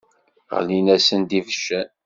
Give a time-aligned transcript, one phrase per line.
[0.57, 1.89] Ɣlin-asen-id ibeccan.